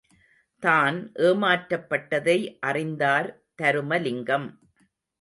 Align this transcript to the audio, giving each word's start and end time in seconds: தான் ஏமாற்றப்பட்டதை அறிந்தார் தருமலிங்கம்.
தான் 0.63 0.97
ஏமாற்றப்பட்டதை 1.27 2.37
அறிந்தார் 2.59 3.29
தருமலிங்கம். 3.61 4.49